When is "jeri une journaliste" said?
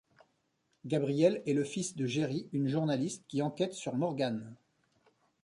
2.07-3.23